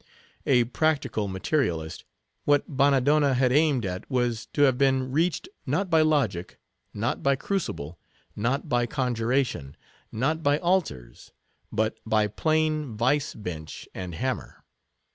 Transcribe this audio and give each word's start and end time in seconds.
A 0.47 0.63
practical 0.63 1.27
materialist, 1.27 2.05
what 2.43 2.67
Bannadonna 2.75 3.35
had 3.35 3.51
aimed 3.51 3.85
at 3.85 4.09
was 4.09 4.47
to 4.47 4.63
have 4.63 4.75
been 4.75 5.11
reached, 5.11 5.47
not 5.67 5.91
by 5.91 6.01
logic, 6.01 6.57
not 6.91 7.21
by 7.21 7.35
crucible, 7.35 7.99
not 8.35 8.67
by 8.67 8.87
conjuration, 8.87 9.77
not 10.11 10.41
by 10.41 10.57
altars; 10.57 11.33
but 11.71 11.99
by 12.03 12.25
plain 12.25 12.97
vice 12.97 13.35
bench 13.35 13.87
and 13.93 14.15
hammer. 14.15 14.63